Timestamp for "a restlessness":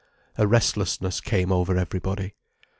0.35-1.21